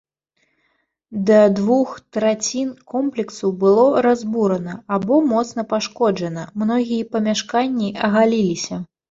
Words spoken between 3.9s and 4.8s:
разбурана